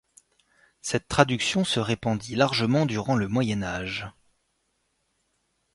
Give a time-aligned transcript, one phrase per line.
[0.81, 4.09] Cette traduction se répandit largement durant le Moyen Âge.